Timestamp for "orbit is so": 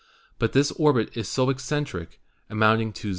0.71-1.45